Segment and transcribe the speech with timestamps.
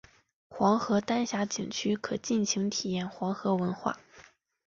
[0.49, 3.99] 黄河丹霞景区可尽情体验黄河文化。